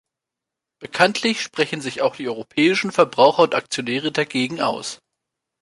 [0.79, 4.97] Bekanntlich sprechen sich auch die europäischen Verbraucher und Aktionäre dagegen aus.